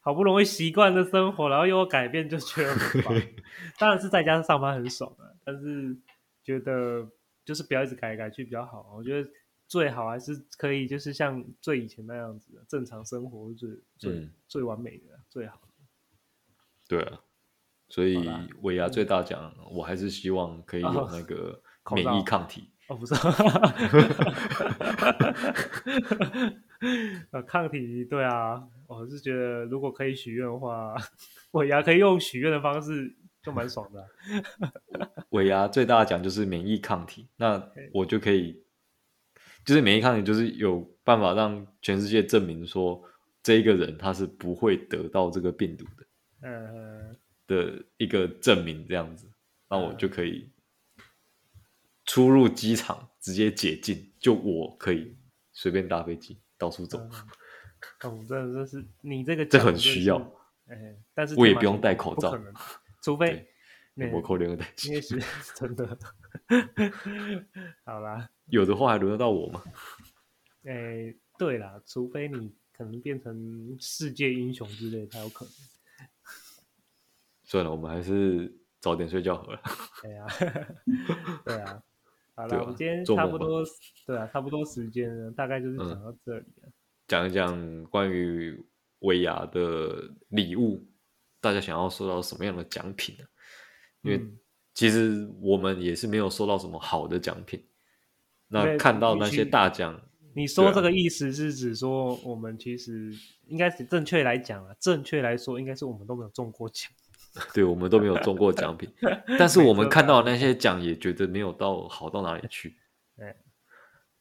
[0.00, 3.20] 好不容易习惯的生活，然后又要改变，就觉得很烦。
[3.76, 5.96] 当然是在家上班很爽啊，但是
[6.44, 7.04] 觉得
[7.44, 8.94] 就是不要一直改来改去比较好。
[8.96, 9.28] 我觉得
[9.66, 15.72] 最好还是可以，就是像最以前那样子的正常生活是，最最、嗯、最完美的最好的。
[16.86, 17.20] 对啊，
[17.88, 18.28] 所以
[18.62, 21.60] 尾牙最大奖，我还是希望可以有那个
[21.92, 22.70] 免疫抗体。
[22.88, 23.14] 哦，不是。
[27.32, 30.94] 呃，抗体对啊，我是觉得如果可以许愿的话，
[31.52, 34.06] 尾牙可以用许愿的方式，就蛮爽的、啊。
[35.30, 38.62] 尾牙最大的奖就是免疫抗体，那我就可以，
[39.64, 43.02] 就是免疫抗体就是有办法让全世界证明说
[43.42, 46.06] 这一个人他是不会得到这个病毒的，
[46.42, 47.16] 嗯，
[47.46, 49.30] 的一个证明这样子，
[49.68, 50.50] 那我就可以
[52.04, 55.16] 出入机场直接解禁，就我可以
[55.52, 56.38] 随便搭飞机。
[56.58, 56.98] 到处走，
[58.00, 60.16] 哦，真的是你这个这很需要，
[60.68, 62.34] 哎，但是我也不用戴口罩，
[63.02, 63.46] 除非
[64.10, 65.22] 我口连个戴，也是
[65.54, 65.98] 真的。
[67.84, 69.62] 好啦，有的话还轮得到我吗？
[70.64, 75.52] 哎，对啦，除非你可能变成世界英雄之类，才有可能。
[77.46, 79.58] 算了，我们还是早点睡觉好了。
[80.02, 80.26] 对呀，
[81.46, 81.82] 对啊。
[82.34, 83.64] 好了，我们今天差不多，
[84.06, 86.68] 对啊，差不多时间了，大概就是讲到这里了。
[87.08, 88.62] 讲、嗯、一讲关于
[88.98, 90.86] 维亚的礼物，
[91.40, 93.24] 大家想要收到什么样的奖品呢？
[94.02, 94.22] 因为
[94.74, 97.58] 其实我们也是没有收到什么好的奖品。
[97.60, 97.64] 嗯、
[98.48, 99.98] 那看到那些大奖，
[100.34, 103.10] 你说这个意思是指说，我们其实
[103.46, 106.92] 应该是正确来讲啊，正确来说，应该是我们都没有中过奖。
[107.52, 108.90] 对，我们都没有中过奖品，
[109.38, 112.76] 但是我们看到那些奖也觉得没有到好到哪里去。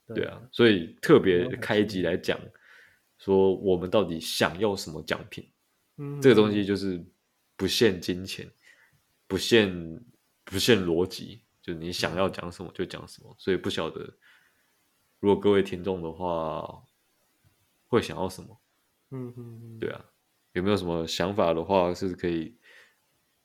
[0.08, 2.40] 对啊，所以特别开一集来讲，
[3.18, 5.50] 说我们到底想要什么奖品？
[5.98, 7.04] 嗯，这个东西就是
[7.56, 8.48] 不限金钱，
[9.28, 10.00] 不限
[10.44, 13.36] 不限逻辑，就你想要讲什么就讲什么。
[13.40, 14.14] 所以不晓得。
[15.22, 16.84] 如果各位听众的话，
[17.88, 18.62] 会想要什么？
[19.10, 20.06] 嗯嗯，对啊，
[20.52, 22.56] 有没有什么想法的话，是可以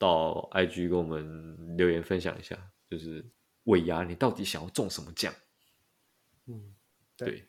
[0.00, 2.58] 到 IG 跟我们留言分享一下。
[2.88, 3.24] 就是
[3.64, 5.32] 尾牙，你到底想要中什么奖？
[6.46, 6.74] 嗯，
[7.16, 7.48] 对，对，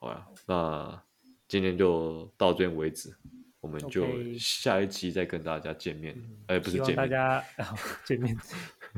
[0.00, 1.04] 好呀，那
[1.46, 3.16] 今天就到这边为止，
[3.60, 4.04] 我们就
[4.36, 6.20] 下一期再跟大家见面。
[6.48, 7.44] 哎、不是 见面， 大家
[8.04, 8.36] 见面，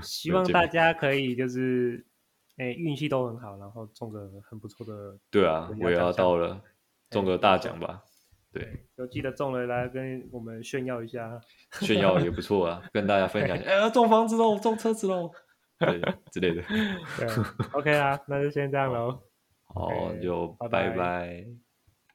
[0.02, 2.06] 希望大家可以就是。
[2.56, 5.18] 哎，运气都很好，然后中个很不错的。
[5.30, 6.62] 对啊，我也要到了，
[7.08, 8.04] 中个大奖吧。
[8.52, 11.40] 对，就记得中了来跟我们炫耀一下。
[11.80, 13.70] 炫耀也不错啊，跟大家分享一下。
[13.86, 15.30] 哎，中房子喽，中车子喽，
[15.78, 16.00] 对
[16.32, 16.62] 之类的。
[17.16, 17.28] 对
[17.72, 19.20] ，OK 啊，那就先这样喽。
[19.72, 21.46] 好，就拜拜。